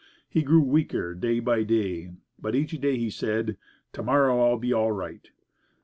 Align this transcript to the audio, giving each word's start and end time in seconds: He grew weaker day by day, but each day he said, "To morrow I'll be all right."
He 0.27 0.41
grew 0.41 0.61
weaker 0.63 1.13
day 1.13 1.39
by 1.39 1.61
day, 1.61 2.09
but 2.39 2.55
each 2.55 2.71
day 2.71 2.97
he 2.97 3.11
said, 3.11 3.55
"To 3.93 4.01
morrow 4.01 4.39
I'll 4.39 4.57
be 4.57 4.73
all 4.73 4.91
right." 4.91 5.29